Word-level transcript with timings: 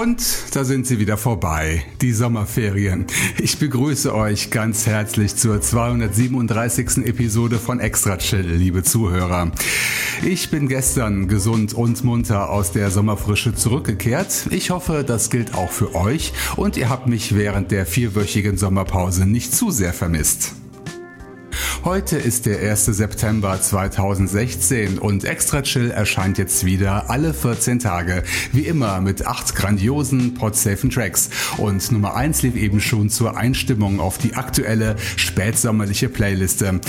Und 0.00 0.54
da 0.54 0.62
sind 0.62 0.86
sie 0.86 1.00
wieder 1.00 1.16
vorbei, 1.16 1.82
die 2.02 2.12
Sommerferien. 2.12 3.06
Ich 3.40 3.58
begrüße 3.58 4.14
euch 4.14 4.52
ganz 4.52 4.86
herzlich 4.86 5.34
zur 5.34 5.60
237. 5.60 6.98
Episode 7.04 7.58
von 7.58 7.80
Extra 7.80 8.16
Chill, 8.16 8.46
liebe 8.46 8.84
Zuhörer. 8.84 9.50
Ich 10.24 10.52
bin 10.52 10.68
gestern 10.68 11.26
gesund 11.26 11.74
und 11.74 12.04
munter 12.04 12.48
aus 12.48 12.70
der 12.70 12.92
Sommerfrische 12.92 13.56
zurückgekehrt. 13.56 14.46
Ich 14.50 14.70
hoffe, 14.70 15.02
das 15.04 15.30
gilt 15.30 15.54
auch 15.54 15.72
für 15.72 15.96
euch 15.96 16.32
und 16.54 16.76
ihr 16.76 16.90
habt 16.90 17.08
mich 17.08 17.34
während 17.34 17.72
der 17.72 17.84
vierwöchigen 17.84 18.56
Sommerpause 18.56 19.26
nicht 19.26 19.52
zu 19.52 19.72
sehr 19.72 19.92
vermisst. 19.92 20.52
Heute 21.84 22.16
ist 22.16 22.46
der 22.46 22.58
1. 22.58 22.86
September 22.86 23.60
2016 23.62 24.98
und 24.98 25.24
Extra 25.24 25.62
Chill 25.62 25.92
erscheint 25.92 26.36
jetzt 26.36 26.64
wieder 26.64 27.08
alle 27.08 27.32
14 27.32 27.78
Tage, 27.78 28.24
wie 28.52 28.62
immer 28.62 29.00
mit 29.00 29.26
acht 29.28 29.54
grandiosen 29.54 30.34
podsafen 30.34 30.90
Tracks. 30.90 31.30
Und 31.56 31.92
Nummer 31.92 32.16
1 32.16 32.42
lief 32.42 32.56
eben 32.56 32.80
schon 32.80 33.10
zur 33.10 33.36
Einstimmung 33.36 34.00
auf 34.00 34.18
die 34.18 34.34
aktuelle 34.34 34.96
spätsommerliche 35.16 36.08
Playliste. 36.08 36.80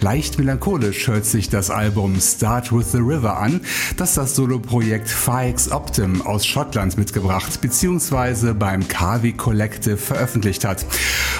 Leicht 0.00 0.38
melancholisch 0.38 1.06
hört 1.06 1.26
sich 1.26 1.50
das 1.50 1.68
Album 1.68 2.18
Start 2.18 2.72
with 2.72 2.92
the 2.92 2.98
River 2.98 3.38
an, 3.38 3.60
das 3.98 4.14
das 4.14 4.34
Soloprojekt 4.34 5.08
Faix 5.08 5.70
Optim 5.70 6.22
aus 6.22 6.46
Schottland 6.46 6.96
mitgebracht 6.96 7.60
bzw. 7.60 8.54
beim 8.54 8.88
Kavi 8.88 9.34
Collective 9.34 9.98
veröffentlicht 9.98 10.64
hat. 10.64 10.86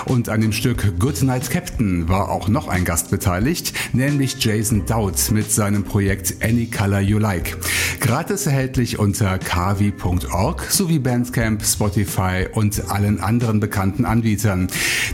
Und 0.05 0.29
an 0.29 0.43
dem 0.43 0.52
Stück 0.52 0.99
Good 0.99 1.23
Night 1.23 1.50
Captain 1.50 2.08
war 2.08 2.29
auch 2.29 2.49
noch 2.49 2.69
ein 2.69 2.85
Gast 2.90 3.12
beteiligt, 3.12 3.72
nämlich 3.92 4.42
Jason 4.44 4.84
Dowd 4.84 5.16
mit 5.31 5.52
seinem 5.52 5.84
Projekt 5.84 6.42
Any 6.42 6.66
Color 6.66 6.98
You 6.98 7.20
Like. 7.20 7.56
Gratis 8.00 8.46
erhältlich 8.46 8.98
unter 8.98 9.38
kavi.org 9.38 10.62
sowie 10.69 10.98
Bandcamp, 10.98 11.64
Spotify 11.64 12.48
und 12.52 12.90
allen 12.90 13.20
anderen 13.20 13.60
bekannten 13.60 14.04
Anbietern. 14.04 14.66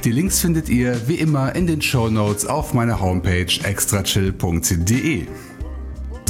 Die 0.05 0.11
Links 0.11 0.41
findet 0.41 0.71
ihr 0.71 1.07
wie 1.07 1.17
immer 1.17 1.55
in 1.55 1.67
den 1.67 1.83
Show 1.83 2.09
Notes 2.09 2.47
auf 2.47 2.73
meiner 2.73 2.99
Homepage 2.99 3.53
extrachill.de. 3.63 5.27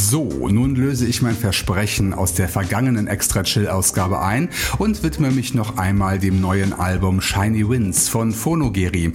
So, 0.08 0.49
nun 0.49 0.76
löse 0.76 1.05
ich 1.05 1.20
mein 1.20 1.35
Versprechen 1.35 2.14
aus 2.14 2.32
der 2.32 2.49
vergangenen 2.49 3.08
Extra 3.08 3.43
Chill 3.43 3.67
Ausgabe 3.67 4.23
ein 4.23 4.50
und 4.79 5.03
widme 5.03 5.32
mich 5.32 5.53
noch 5.53 5.79
einmal 5.79 6.20
dem 6.20 6.41
neuen 6.41 6.73
Album 6.73 7.20
Shiny 7.20 7.69
Winds 7.69 8.08
von 8.08 8.31
Phonogeri, 8.31 9.11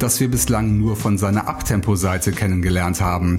das 0.00 0.18
wir 0.18 0.28
bislang 0.28 0.78
nur 0.78 0.96
von 0.96 1.16
seiner 1.16 1.46
Abtempo-Seite 1.46 2.32
kennengelernt 2.32 3.00
haben. 3.00 3.36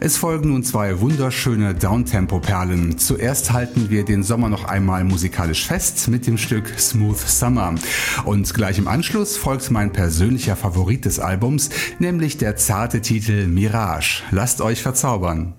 Es 0.00 0.16
folgen 0.16 0.48
nun 0.48 0.64
zwei 0.64 1.00
wunderschöne 1.00 1.74
Downtempo-Perlen. 1.74 2.96
Zuerst 2.96 3.52
halten 3.52 3.90
wir 3.90 4.06
den 4.06 4.22
Sommer 4.22 4.48
noch 4.48 4.64
einmal 4.64 5.04
musikalisch 5.04 5.66
fest 5.66 6.08
mit 6.08 6.26
dem 6.26 6.38
Stück 6.38 6.78
Smooth 6.78 7.18
Summer. 7.18 7.74
Und 8.24 8.54
gleich 8.54 8.78
im 8.78 8.88
Anschluss 8.88 9.36
folgt 9.36 9.70
mein 9.70 9.92
persönlicher 9.92 10.56
Favorit 10.56 11.04
des 11.04 11.20
Albums, 11.20 11.68
nämlich 11.98 12.38
der 12.38 12.56
zarte 12.56 13.02
Titel 13.02 13.46
Mirage. 13.48 14.22
Lasst 14.30 14.62
euch 14.62 14.80
verzaubern. 14.80 15.52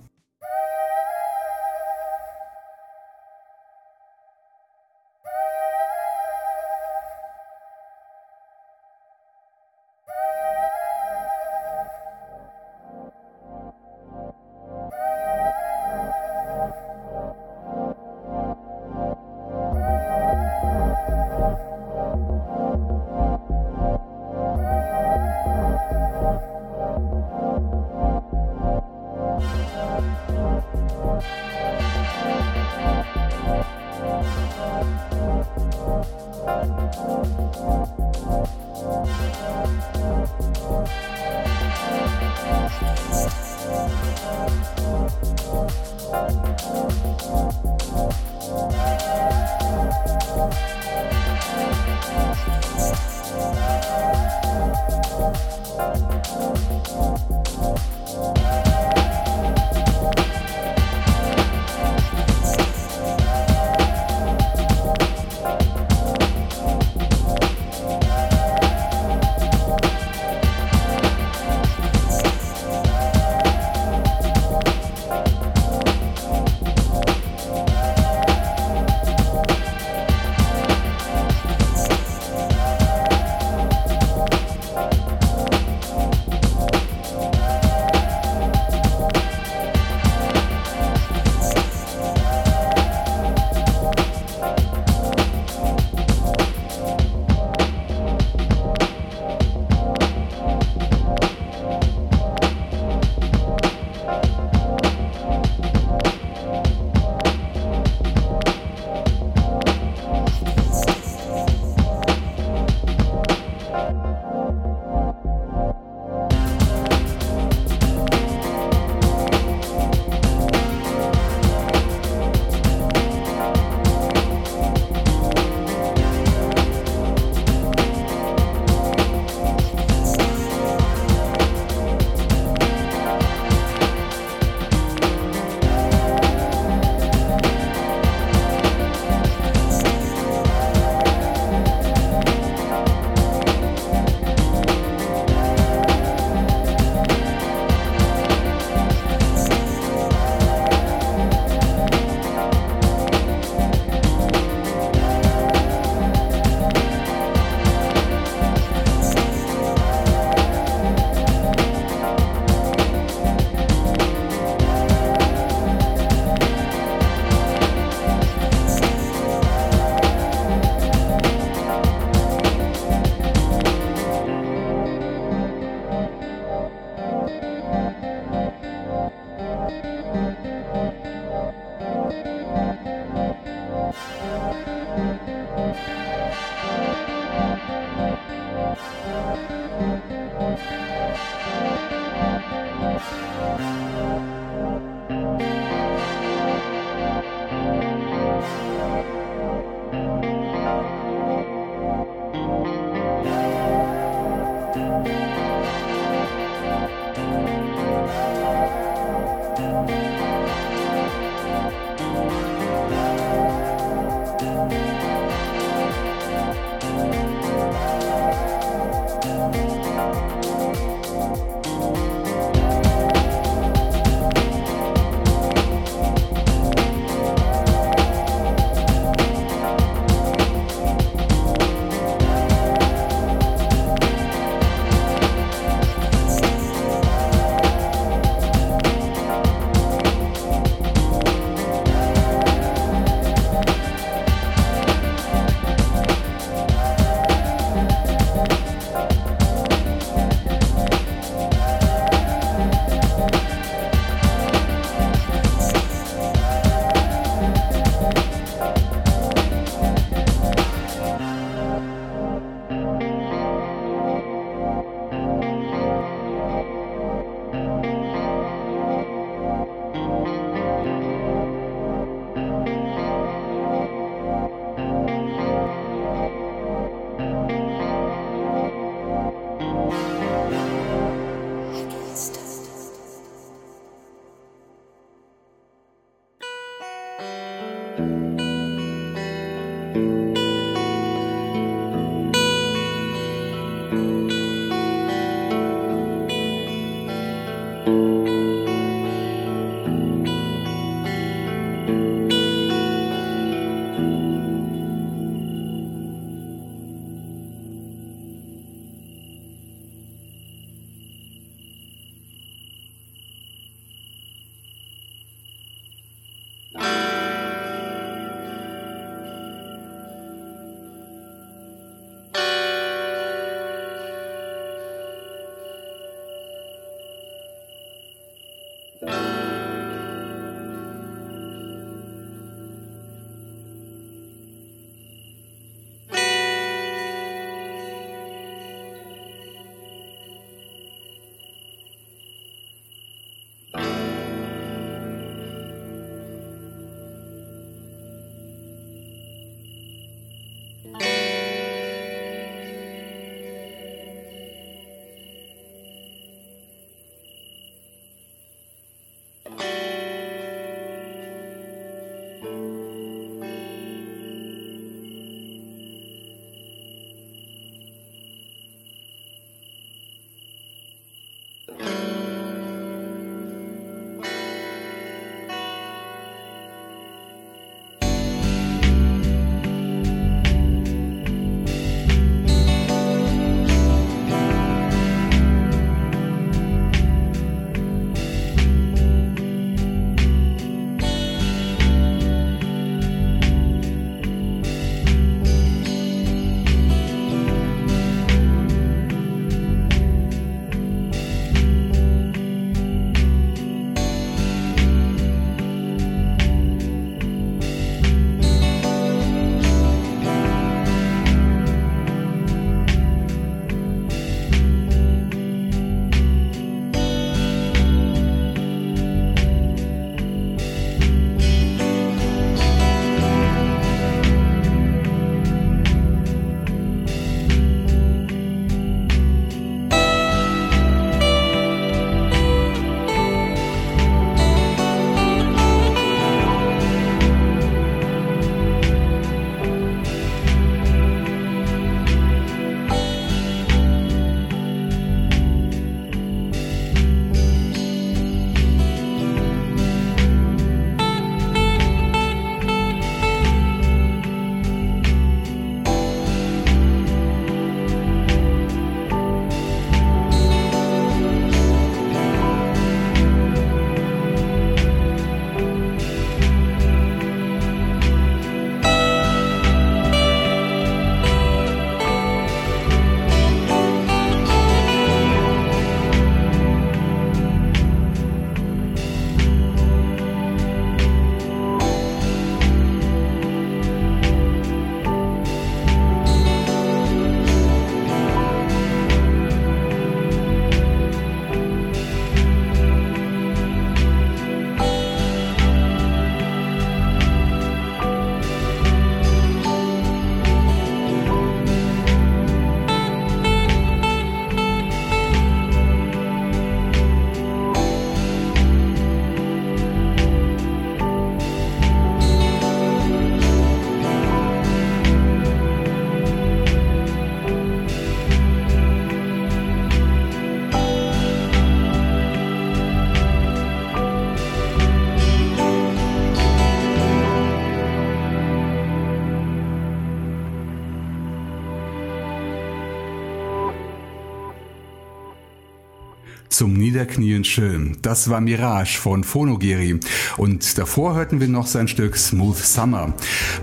Niederknien 537.09 537.43
schön. 537.43 537.97
Das 538.03 538.29
war 538.29 538.39
Mirage 538.39 538.99
von 538.99 539.23
Phonogeri. 539.23 539.99
Und 540.37 540.77
davor 540.77 541.15
hörten 541.15 541.39
wir 541.39 541.47
noch 541.47 541.65
sein 541.65 541.87
Stück 541.87 542.17
Smooth 542.17 542.57
Summer. 542.57 543.13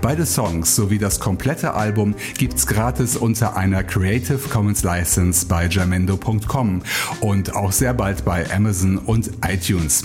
Beide 0.00 0.26
Songs 0.26 0.74
sowie 0.74 0.98
das 0.98 1.20
komplette 1.20 1.74
Album 1.74 2.14
gibt's 2.36 2.66
gratis 2.66 3.16
unter 3.16 3.56
einer 3.56 3.84
Creative 3.84 4.38
Commons 4.50 4.82
License 4.82 5.46
bei 5.46 5.68
jamendo.com 5.68 6.82
und 7.20 7.54
auch 7.54 7.70
sehr 7.70 7.94
bald 7.94 8.24
bei 8.24 8.50
Amazon 8.52 8.98
und 8.98 9.30
iTunes. 9.46 10.04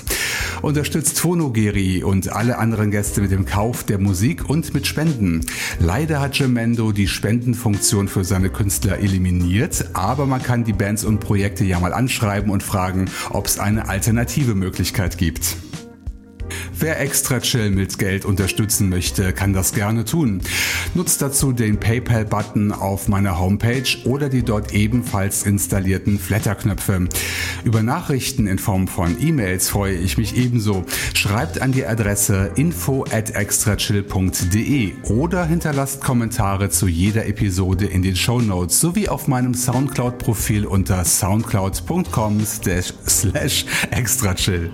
Unterstützt 0.62 1.20
Phonogeri 1.20 2.04
und 2.04 2.32
alle 2.32 2.60
anderen 2.60 2.92
Gäste 2.92 3.22
mit 3.22 3.32
dem 3.32 3.46
Kauf 3.46 3.84
der 3.84 3.98
Musik 3.98 4.48
und 4.50 4.74
mit 4.76 4.86
Spenden. 4.86 5.42
Leider 5.80 6.20
hat 6.20 6.38
Jamendo 6.38 6.92
die 6.92 7.08
Spendenfunktion 7.08 8.08
für 8.08 8.24
seine 8.24 8.50
Künstler 8.50 9.00
eliminiert, 9.00 9.86
aber 9.94 10.28
man 10.28 10.44
kann 10.44 10.64
die 10.64 10.74
Bands 10.74 11.04
und 11.04 11.20
Projekte 11.20 11.64
ja 11.64 11.80
mal 11.80 11.94
anschreiben 11.94 12.52
und 12.52 12.62
fragen, 12.62 13.10
ob 13.36 13.48
es 13.48 13.60
eine 13.60 13.90
alternative 13.90 14.56
Möglichkeit 14.56 15.18
gibt. 15.18 15.56
Wer 16.82 17.00
extra 17.00 17.40
chill 17.40 17.70
mit 17.70 18.00
Geld 18.00 18.26
unterstützen 18.26 18.90
möchte, 18.90 19.34
kann 19.34 19.54
das 19.54 19.72
gerne 19.74 20.04
tun. 20.04 20.42
Nutzt 20.96 21.22
dazu 21.22 21.52
den 21.52 21.80
PayPal-Button 21.80 22.72
auf 22.72 23.08
meiner 23.08 23.40
Homepage 23.40 23.84
oder 24.06 24.30
die 24.30 24.42
dort 24.42 24.74
ebenfalls 24.74 25.44
installierten 25.44 26.18
Flatter-Knöpfe. 26.18 27.08
Über 27.64 27.84
Nachrichten 27.84 28.48
in 28.48 28.58
Form 28.58 28.88
von 28.88 29.16
E-Mails 29.22 29.70
freue 29.70 29.94
ich 29.94 30.18
mich 30.18 30.36
ebenso. 30.36 30.84
Schreibt 31.14 31.62
an 31.62 31.72
die 31.72 31.86
Adresse 31.86 32.50
info 32.56 33.06
at 33.12 33.30
extrachill.de 33.36 34.94
oder 35.04 35.46
hinterlasst 35.46 36.02
Kommentare 36.02 36.72
zu 36.72 36.88
jeder 36.88 37.28
Episode 37.28 37.86
in 37.86 38.02
den 38.02 38.16
Show 38.16 38.42
Notes 38.42 38.80
sowie 38.80 39.08
auf 39.08 39.28
meinem 39.28 39.54
Soundcloud-Profil 39.54 40.66
unter 40.66 41.06
soundcloud.com 41.06 42.44
slash 42.44 43.66
extrachill. 43.92 44.72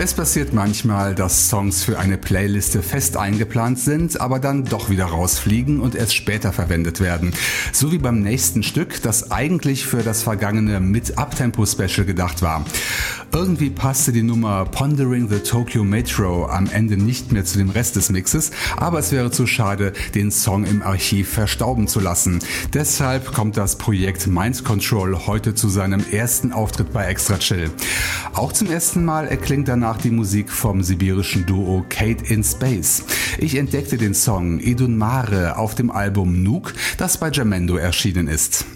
Es 0.00 0.14
passiert 0.14 0.52
manchmal, 0.52 1.16
dass 1.16 1.48
Songs 1.48 1.82
für 1.82 1.98
eine 1.98 2.18
Playliste 2.18 2.82
fest 2.82 3.16
eingeplant 3.16 3.80
sind, 3.80 4.20
aber 4.20 4.38
dann 4.38 4.62
doch 4.62 4.90
wieder 4.90 5.06
rausfliegen 5.06 5.80
und 5.80 5.96
erst 5.96 6.14
später 6.14 6.52
verwendet 6.52 7.00
werden. 7.00 7.34
So 7.72 7.90
wie 7.90 7.98
beim 7.98 8.20
nächsten 8.20 8.62
Stück, 8.62 9.02
das 9.02 9.32
eigentlich 9.32 9.84
für 9.84 10.04
das 10.04 10.22
vergangene 10.22 10.78
mit 10.78 11.18
Uptempo 11.18 11.66
Special 11.66 12.06
gedacht 12.06 12.42
war. 12.42 12.64
Irgendwie 13.32 13.70
passte 13.70 14.12
die 14.12 14.22
Nummer 14.22 14.66
Pondering 14.66 15.28
the 15.28 15.40
Tokyo 15.40 15.82
Metro 15.82 16.46
am 16.46 16.70
Ende 16.70 16.96
nicht 16.96 17.32
mehr 17.32 17.44
zu 17.44 17.58
dem 17.58 17.70
Rest 17.70 17.96
des 17.96 18.08
Mixes, 18.08 18.52
aber 18.76 19.00
es 19.00 19.10
wäre 19.10 19.32
zu 19.32 19.48
schade, 19.48 19.92
den 20.14 20.30
Song 20.30 20.64
im 20.64 20.80
Archiv 20.80 21.28
verstauben 21.28 21.88
zu 21.88 21.98
lassen. 21.98 22.38
Deshalb 22.72 23.34
kommt 23.34 23.56
das 23.56 23.76
Projekt 23.76 24.28
Mind 24.28 24.64
Control 24.64 25.26
heute 25.26 25.56
zu 25.56 25.68
seinem 25.68 26.04
ersten 26.10 26.52
Auftritt 26.52 26.92
bei 26.92 27.06
Extra 27.06 27.38
Chill. 27.38 27.70
Auch 28.32 28.52
zum 28.52 28.70
ersten 28.70 29.04
Mal 29.04 29.26
erklingt 29.26 29.66
danach 29.66 29.87
danach 29.88 30.02
die 30.02 30.10
Musik 30.10 30.50
vom 30.50 30.82
sibirischen 30.82 31.46
Duo 31.46 31.82
Kate 31.88 32.22
in 32.26 32.44
Space. 32.44 33.04
Ich 33.38 33.56
entdeckte 33.56 33.96
den 33.96 34.12
Song 34.12 34.60
Edun 34.60 34.98
Mare 34.98 35.56
auf 35.56 35.74
dem 35.74 35.90
Album 35.90 36.42
Nuke, 36.42 36.74
das 36.98 37.16
bei 37.16 37.30
Jamendo 37.30 37.78
erschienen 37.78 38.28
ist. 38.28 38.66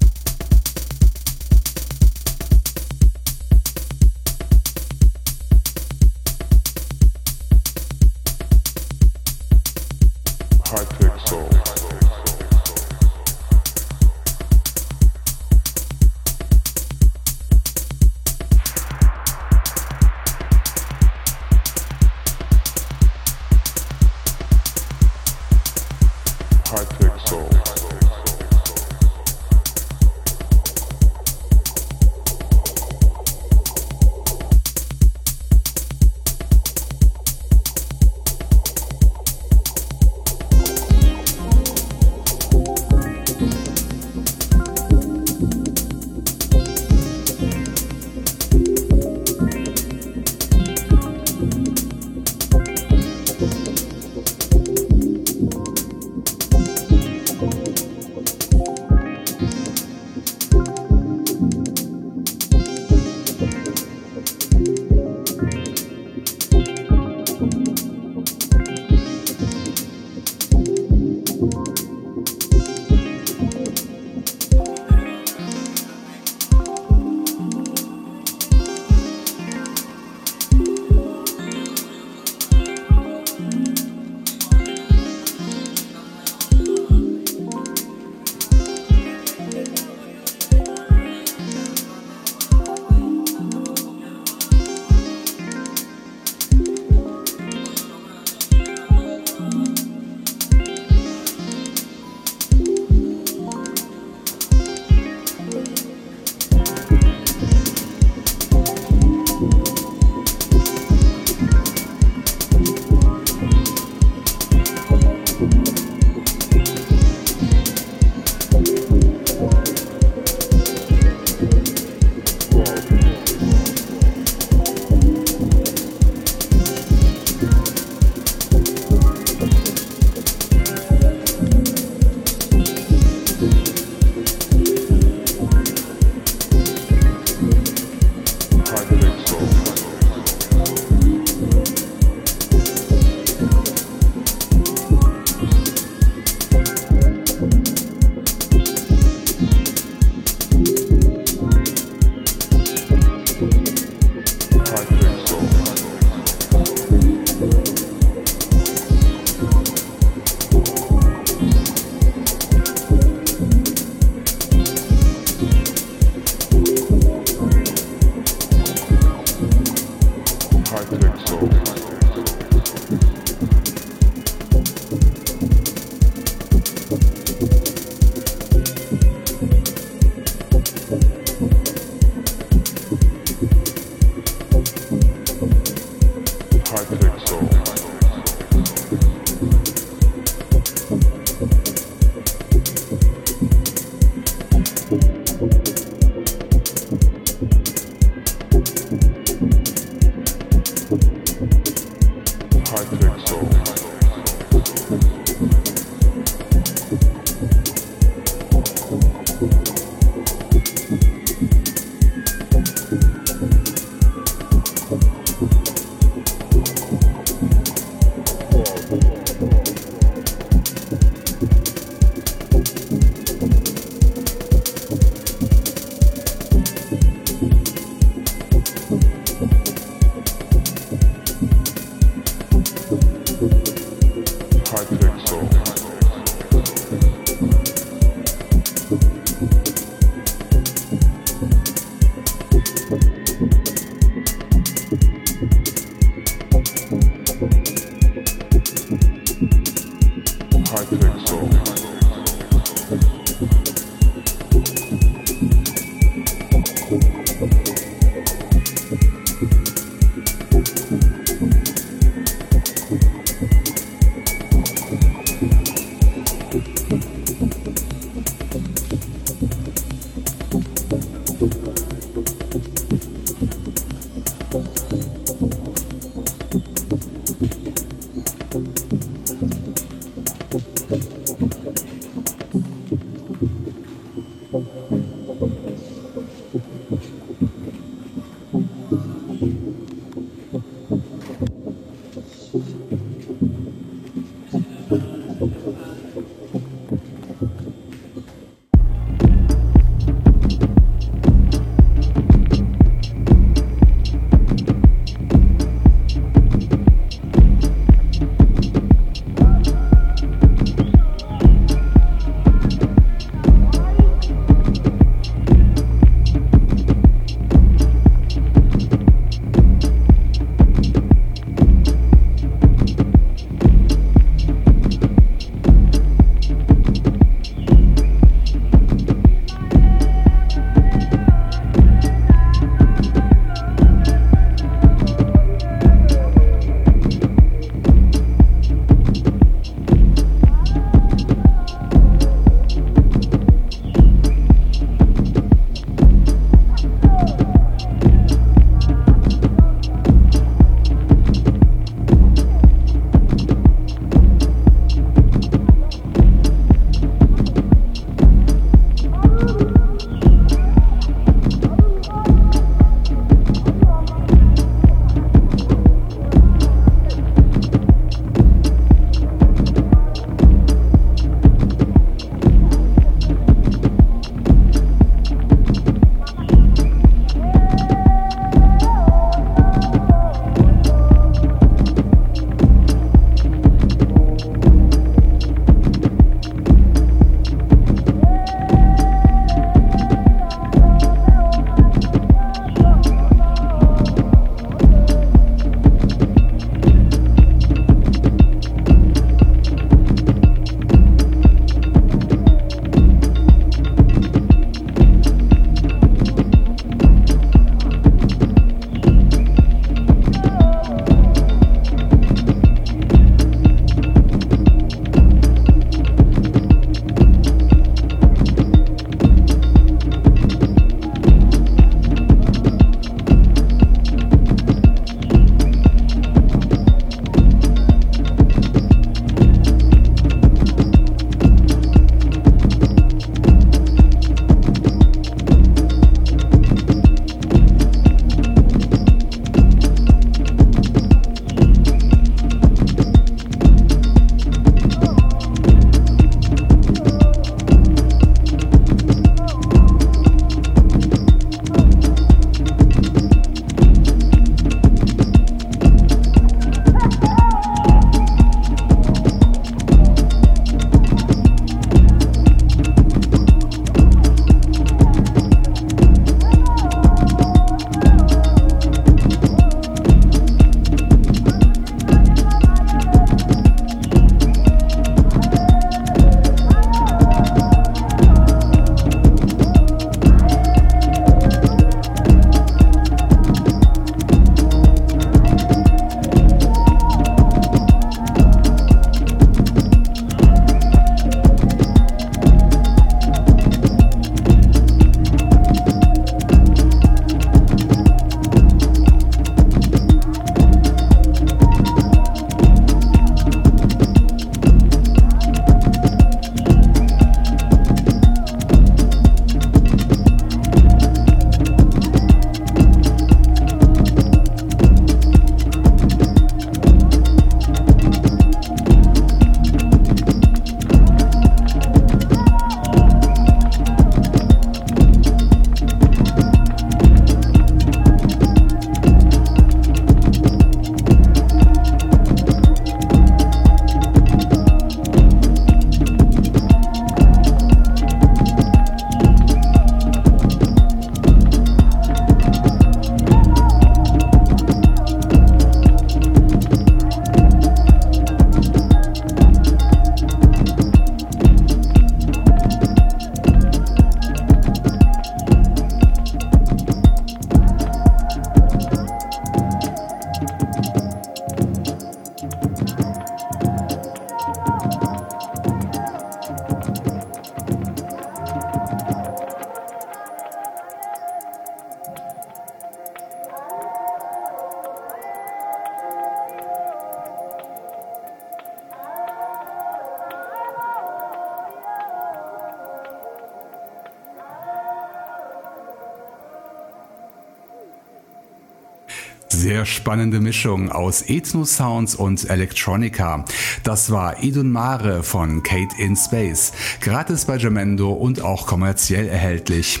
Spannende 590.16 590.40
Mischung 590.40 590.90
aus 590.90 591.28
Ethno-Sounds 591.28 592.14
und 592.14 592.48
Electronica. 592.48 593.44
Das 593.82 594.10
war 594.10 594.42
Idun 594.42 594.72
Mare 594.72 595.22
von 595.22 595.62
Kate 595.62 595.94
in 595.98 596.16
Space, 596.16 596.72
gratis 597.02 597.44
bei 597.44 597.58
Jamendo 597.58 598.12
und 598.12 598.40
auch 598.40 598.66
kommerziell 598.66 599.28
erhältlich. 599.28 600.00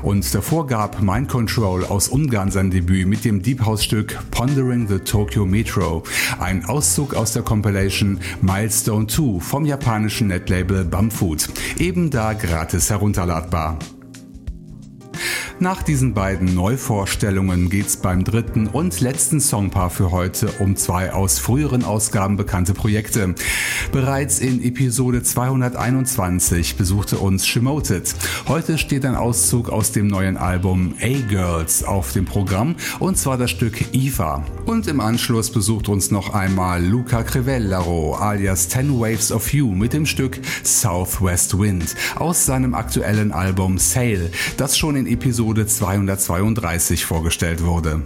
Und 0.00 0.34
davor 0.34 0.66
gab 0.66 1.02
Mind 1.02 1.28
Control 1.28 1.84
aus 1.84 2.08
Ungarn 2.08 2.50
sein 2.50 2.70
Debüt 2.70 3.06
mit 3.06 3.26
dem 3.26 3.42
Deep 3.42 3.66
House 3.66 3.84
Stück 3.84 4.18
Pondering 4.30 4.88
the 4.88 5.00
Tokyo 5.00 5.44
Metro, 5.44 6.04
ein 6.38 6.64
Auszug 6.64 7.12
aus 7.12 7.34
der 7.34 7.42
Compilation 7.42 8.18
Milestone 8.40 9.08
2 9.08 9.40
vom 9.40 9.66
japanischen 9.66 10.28
Netlabel 10.28 10.86
Bumfood, 10.86 11.50
eben 11.78 12.08
da 12.08 12.32
gratis 12.32 12.88
herunterladbar. 12.88 13.78
Nach 15.62 15.82
diesen 15.82 16.14
beiden 16.14 16.54
Neuvorstellungen 16.54 17.68
geht's 17.68 17.98
beim 17.98 18.24
dritten 18.24 18.66
und 18.66 18.98
letzten 19.02 19.40
Songpaar 19.40 19.90
für 19.90 20.10
heute 20.10 20.50
um 20.58 20.74
zwei 20.74 21.12
aus 21.12 21.38
früheren 21.38 21.84
Ausgaben 21.84 22.38
bekannte 22.38 22.72
Projekte. 22.72 23.34
Bereits 23.92 24.38
in 24.38 24.64
Episode 24.64 25.22
221 25.22 26.76
besuchte 26.76 27.18
uns 27.18 27.46
Shimoted. 27.46 28.14
Heute 28.48 28.78
steht 28.78 29.04
ein 29.04 29.14
Auszug 29.14 29.68
aus 29.68 29.92
dem 29.92 30.06
neuen 30.06 30.38
Album 30.38 30.94
A-Girls 30.98 31.84
auf 31.84 32.14
dem 32.14 32.24
Programm 32.24 32.76
und 32.98 33.18
zwar 33.18 33.36
das 33.36 33.50
Stück 33.50 33.84
Eva. 33.92 34.42
Und 34.64 34.86
im 34.86 34.98
Anschluss 35.00 35.50
besucht 35.50 35.90
uns 35.90 36.10
noch 36.10 36.32
einmal 36.32 36.82
Luca 36.82 37.22
Crivellaro 37.22 38.14
alias 38.14 38.68
Ten 38.68 38.98
Waves 38.98 39.30
of 39.30 39.52
You 39.52 39.70
mit 39.72 39.92
dem 39.92 40.06
Stück 40.06 40.40
Southwest 40.62 41.58
Wind 41.58 41.94
aus 42.16 42.46
seinem 42.46 42.72
aktuellen 42.72 43.30
Album 43.30 43.76
Sail, 43.76 44.30
das 44.56 44.78
schon 44.78 44.96
in 44.96 45.06
Episode 45.06 45.49
Episode 45.50 45.66
232 45.66 47.06
vorgestellt 47.06 47.64
wurde. 47.64 48.02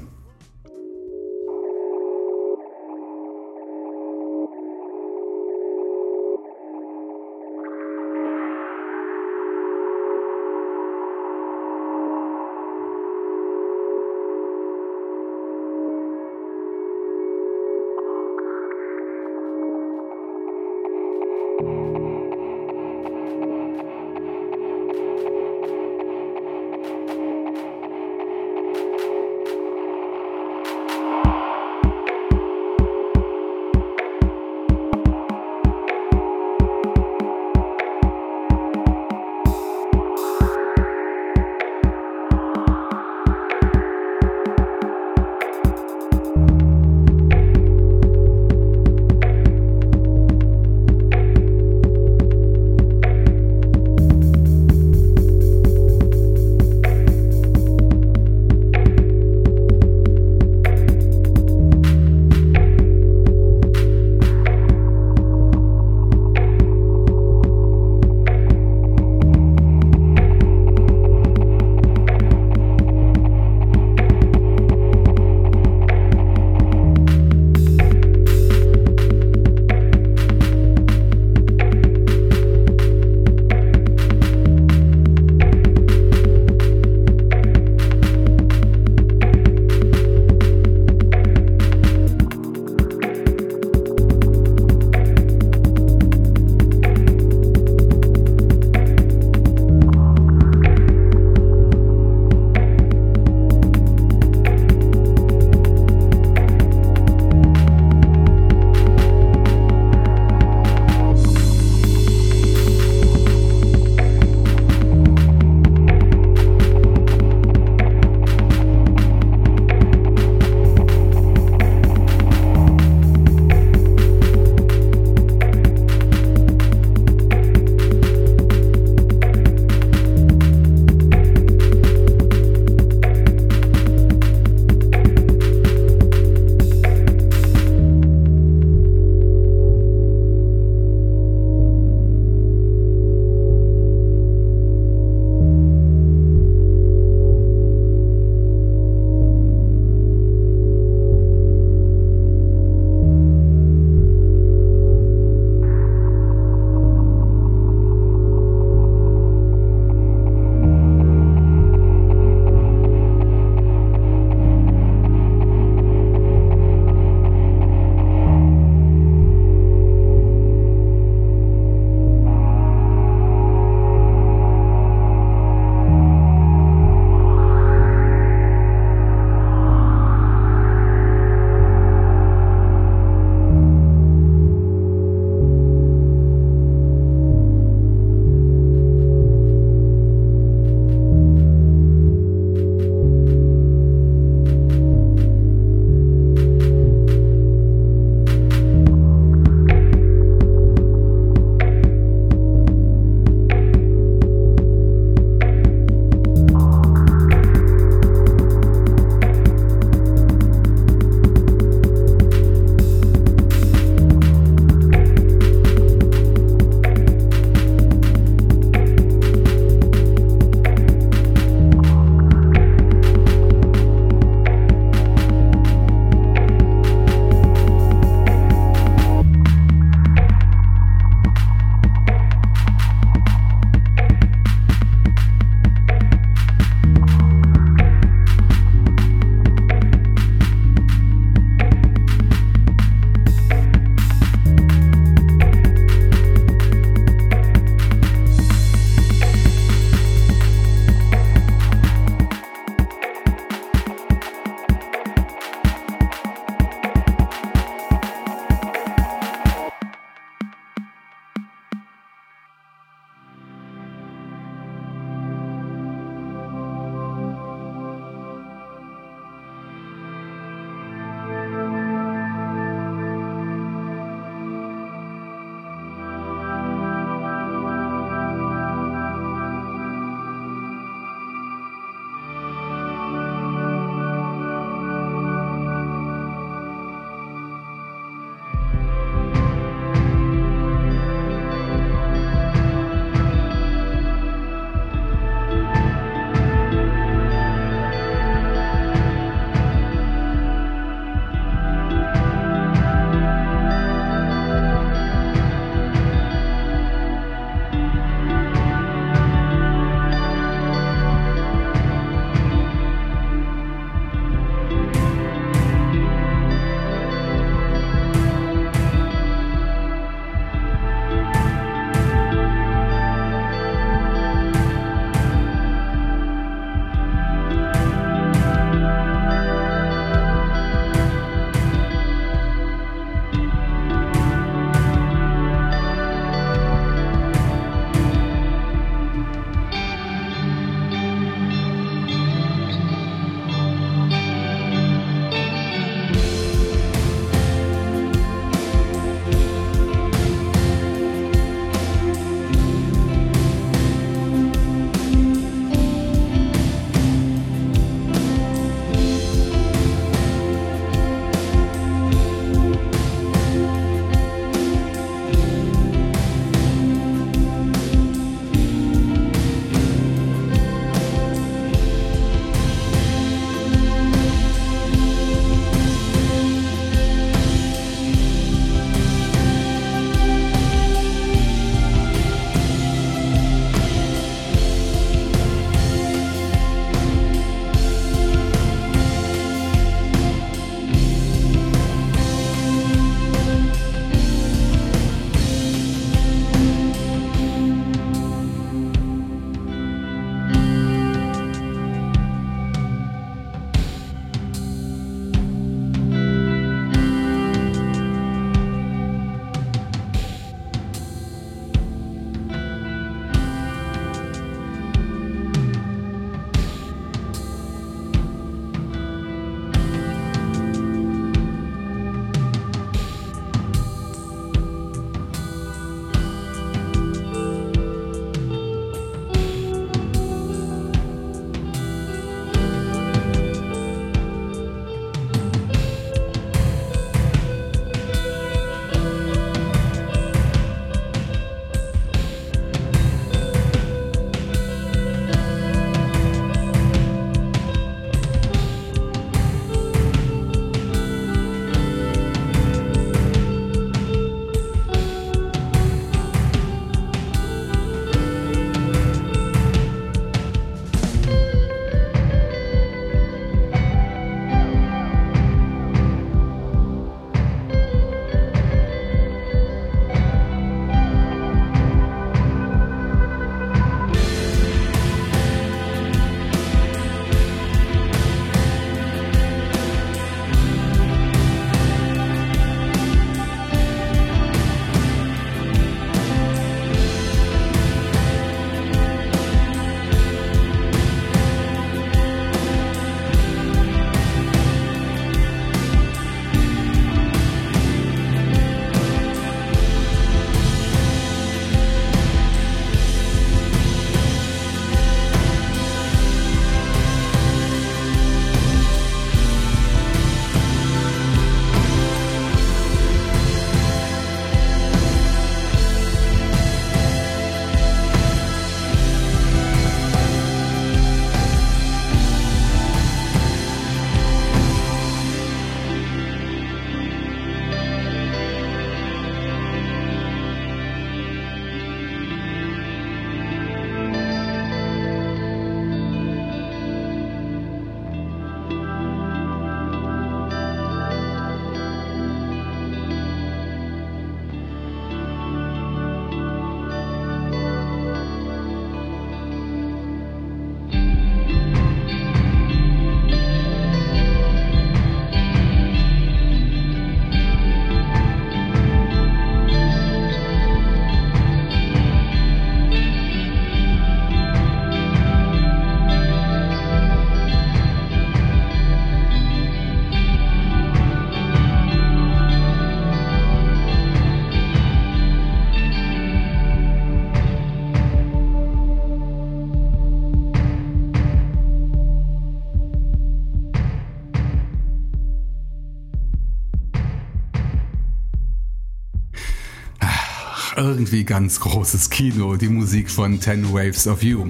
Irgendwie 590.76 591.24
ganz 591.24 591.60
großes 591.60 592.10
Kino, 592.10 592.56
die 592.56 592.68
Musik 592.68 593.10
von 593.10 593.40
Ten 593.40 593.72
Waves 593.72 594.06
of 594.06 594.22
You. 594.22 594.46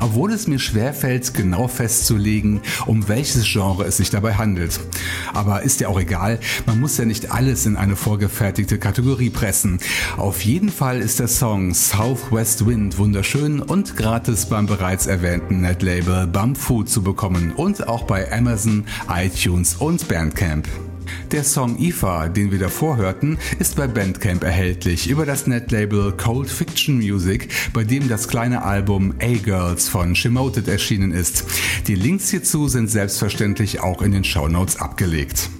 Obwohl 0.00 0.32
es 0.32 0.46
mir 0.46 0.58
schwerfällt, 0.58 1.34
genau 1.34 1.68
festzulegen, 1.68 2.60
um 2.86 3.08
welches 3.08 3.44
Genre 3.44 3.84
es 3.84 3.96
sich 3.96 4.10
dabei 4.10 4.34
handelt. 4.34 4.80
Aber 5.32 5.62
ist 5.62 5.80
ja 5.80 5.88
auch 5.88 6.00
egal, 6.00 6.38
man 6.66 6.80
muss 6.80 6.98
ja 6.98 7.04
nicht 7.04 7.32
alles 7.32 7.66
in 7.66 7.76
eine 7.76 7.96
vorgefertigte 7.96 8.78
Kategorie 8.78 9.30
pressen. 9.30 9.78
Auf 10.16 10.42
jeden 10.42 10.70
Fall 10.70 11.00
ist 11.00 11.20
der 11.20 11.28
Song 11.28 11.74
Southwest 11.74 12.66
Wind 12.66 12.98
wunderschön 12.98 13.60
und 13.60 13.96
gratis 13.96 14.46
beim 14.46 14.66
bereits 14.66 15.06
erwähnten 15.06 15.60
Netlabel 15.60 16.26
Bump 16.26 16.58
Food 16.58 16.88
zu 16.88 17.02
bekommen 17.02 17.52
und 17.52 17.88
auch 17.88 18.04
bei 18.04 18.32
Amazon, 18.32 18.84
iTunes 19.08 19.76
und 19.76 20.08
Bandcamp. 20.08 20.68
Der 21.32 21.44
Song 21.44 21.78
IFA, 21.78 22.28
den 22.28 22.50
wir 22.50 22.58
davor 22.58 22.96
hörten, 22.96 23.38
ist 23.58 23.76
bei 23.76 23.86
Bandcamp 23.86 24.42
erhältlich 24.42 25.08
über 25.08 25.26
das 25.26 25.46
Netlabel 25.46 26.12
Cold 26.16 26.48
Fiction 26.48 26.96
Music, 26.96 27.48
bei 27.72 27.84
dem 27.84 28.08
das 28.08 28.28
kleine 28.28 28.62
Album 28.62 29.14
A-Girls 29.20 29.88
von 29.88 30.14
Shimoted 30.14 30.68
erschienen 30.68 31.12
ist. 31.12 31.44
Die 31.86 31.94
Links 31.94 32.30
hierzu 32.30 32.68
sind 32.68 32.90
selbstverständlich 32.90 33.80
auch 33.80 34.02
in 34.02 34.12
den 34.12 34.24
Shownotes 34.24 34.76
abgelegt. 34.76 35.50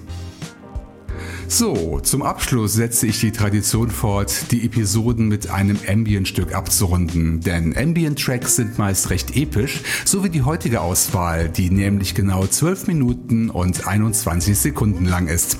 So, 1.51 1.99
zum 1.99 2.21
Abschluss 2.21 2.73
setze 2.73 3.07
ich 3.07 3.19
die 3.21 3.31
Tradition 3.31 3.89
fort, 3.89 4.51
die 4.51 4.63
Episoden 4.67 5.27
mit 5.27 5.49
einem 5.49 5.79
Ambient-Stück 5.87 6.53
abzurunden, 6.53 7.41
denn 7.41 7.75
Ambient-Tracks 7.75 8.57
sind 8.57 8.77
meist 8.77 9.09
recht 9.09 9.35
episch, 9.35 9.81
so 10.05 10.23
wie 10.23 10.29
die 10.29 10.43
heutige 10.43 10.81
Auswahl, 10.81 11.49
die 11.49 11.71
nämlich 11.71 12.13
genau 12.13 12.45
12 12.45 12.85
Minuten 12.85 13.49
und 13.49 13.87
21 13.87 14.59
Sekunden 14.59 15.05
lang 15.05 15.25
ist. 15.25 15.57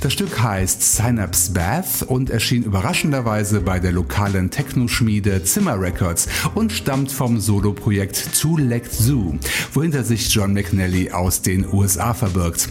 Das 0.00 0.12
Stück 0.12 0.40
heißt 0.40 0.98
Synapse 0.98 1.50
Bath 1.50 2.04
und 2.06 2.30
erschien 2.30 2.62
überraschenderweise 2.62 3.60
bei 3.60 3.80
der 3.80 3.90
lokalen 3.90 4.50
Techno-Schmiede 4.50 5.42
Zimmer 5.42 5.80
Records 5.80 6.28
und 6.54 6.70
stammt 6.70 7.10
vom 7.10 7.40
Soloprojekt 7.40 8.40
Two 8.40 8.56
Legged 8.56 8.92
Zoo, 8.92 9.34
wohinter 9.72 10.04
sich 10.04 10.32
John 10.32 10.52
McNally 10.52 11.10
aus 11.10 11.42
den 11.42 11.66
USA 11.72 12.14
verbirgt. 12.14 12.68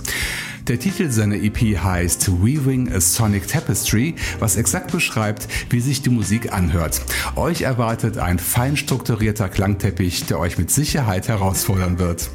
Der 0.68 0.80
Titel 0.80 1.12
seiner 1.12 1.36
EP 1.36 1.78
heißt 1.78 2.42
Weaving 2.42 2.94
a 2.94 3.02
Sonic 3.02 3.50
Tapestry, 3.50 4.16
was 4.40 4.56
exakt 4.56 4.94
beschreibt, 4.94 5.50
wie 5.70 5.82
sich 5.82 6.02
die 6.02 6.10
Musik 6.10 6.54
anhört. 6.54 7.02
Euch 7.36 7.64
erwartet 7.64 8.18
ein 8.18 8.40
fein 8.40 8.78
strukturierter 8.78 9.50
Klangteppich, 9.50 10.26
der 10.26 10.40
euch 10.40 10.58
mit 10.58 10.72
Sicherheit 10.72 11.28
herausfordern 11.28 12.00
wird. 12.00 12.30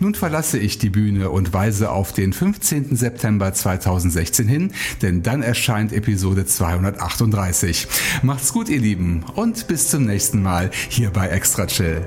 Nun 0.00 0.16
verlasse 0.16 0.58
ich 0.58 0.78
die 0.78 0.90
Bühne 0.90 1.30
und 1.30 1.52
weise 1.52 1.92
auf 1.92 2.12
den 2.12 2.32
15. 2.32 2.96
September 2.96 3.52
2016 3.52 4.48
hin, 4.48 4.72
denn 5.00 5.22
dann 5.22 5.42
erscheint 5.42 5.92
Episode 5.92 6.44
238. 6.44 7.86
Macht's 8.22 8.52
gut, 8.52 8.68
ihr 8.68 8.80
Lieben, 8.80 9.24
und 9.36 9.68
bis 9.68 9.90
zum 9.90 10.06
nächsten 10.06 10.42
Mal 10.42 10.70
hier 10.88 11.10
bei 11.10 11.28
Extra 11.28 11.66
Chill. 11.66 12.04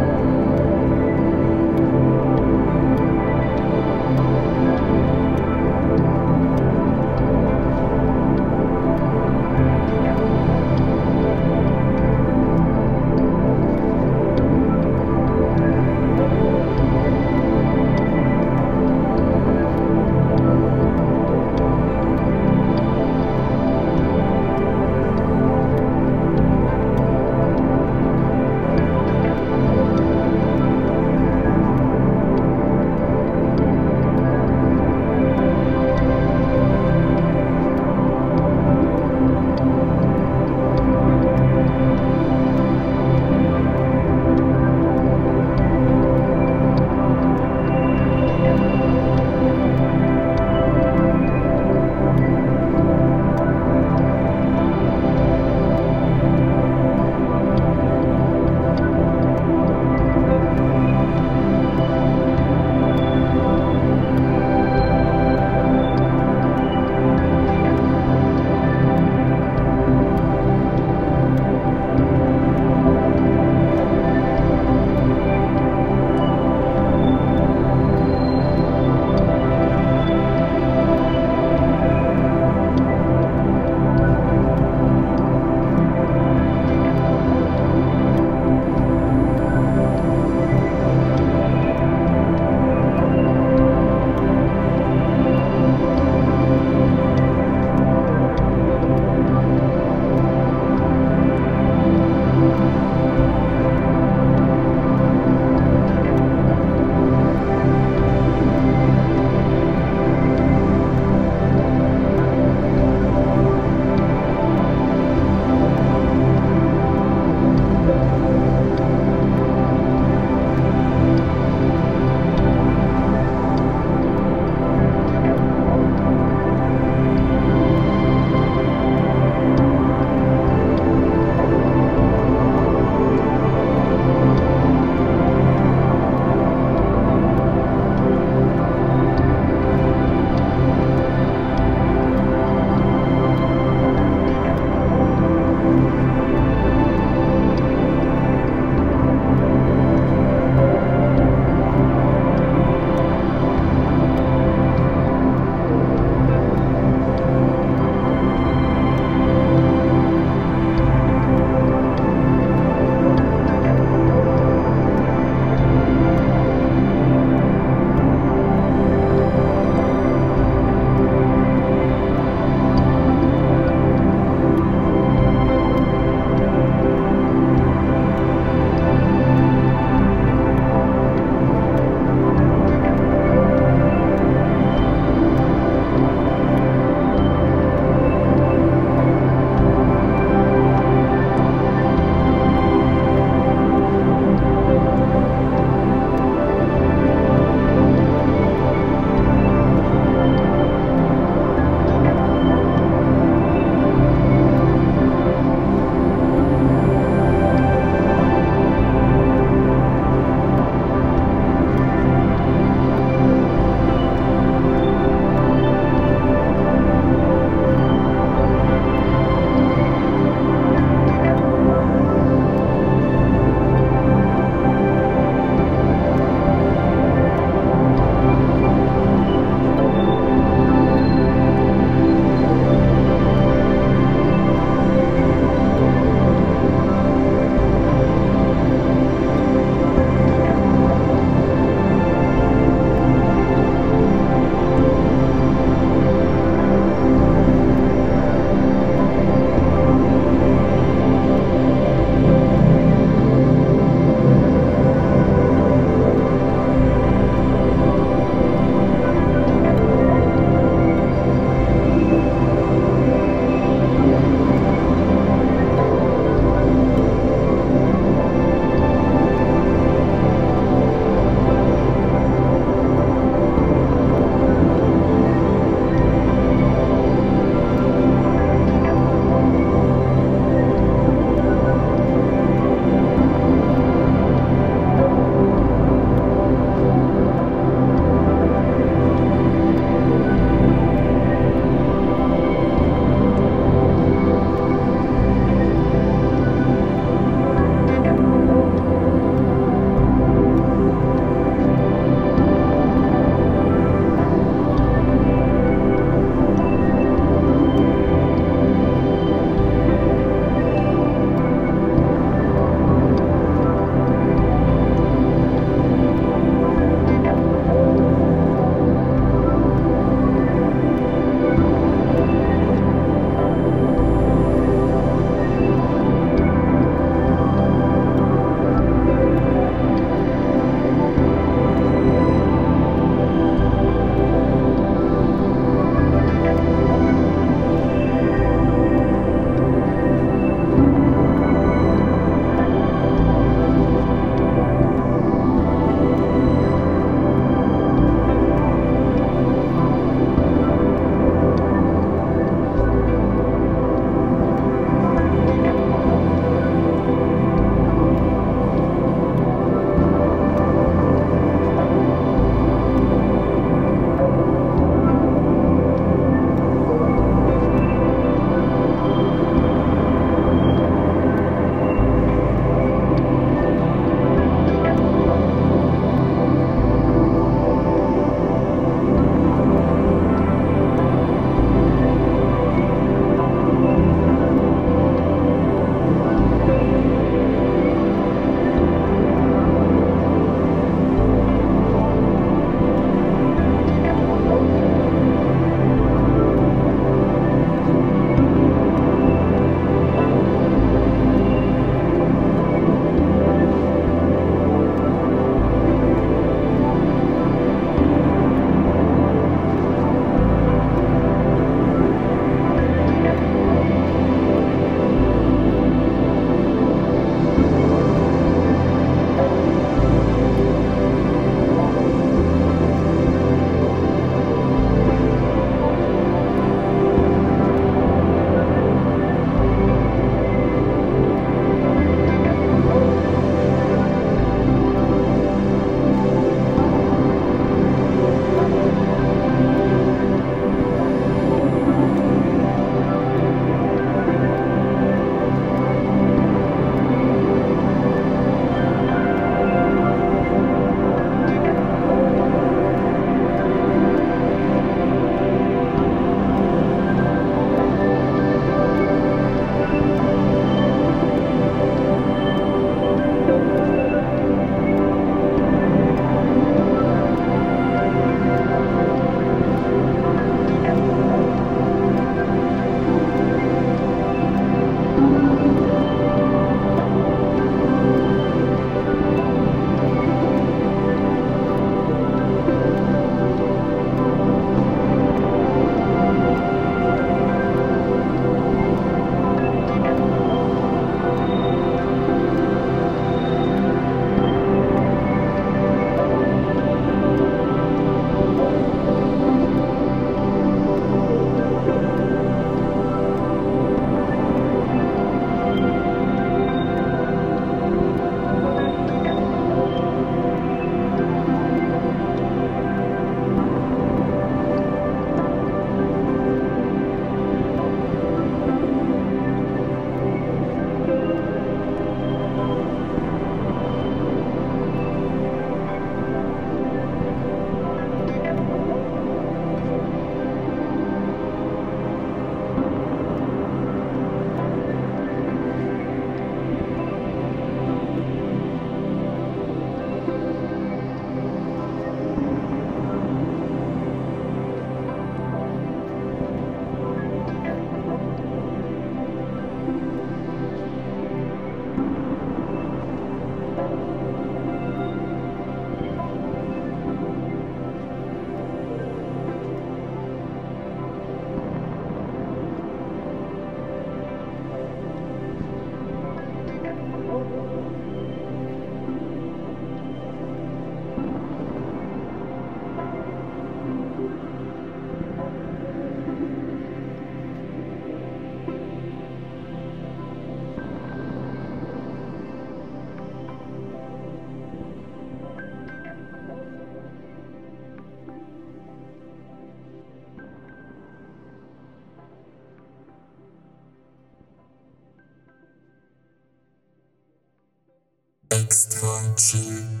Extra 598.61 599.09
chill. 599.35 600.00